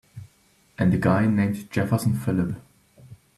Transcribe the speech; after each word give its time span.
And 0.79 0.91
a 0.95 0.97
guy 0.97 1.27
named 1.27 1.69
Jefferson 1.69 2.15
Phillip. 2.17 2.55